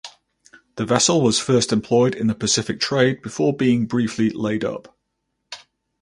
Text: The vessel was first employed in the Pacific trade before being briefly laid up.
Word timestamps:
The 0.77 0.85
vessel 0.87 1.21
was 1.21 1.37
first 1.37 1.71
employed 1.71 2.15
in 2.15 2.25
the 2.25 2.33
Pacific 2.33 2.79
trade 2.79 3.21
before 3.21 3.55
being 3.55 3.85
briefly 3.85 4.31
laid 4.31 4.65
up. 4.65 4.97